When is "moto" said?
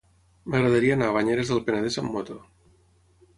2.17-2.39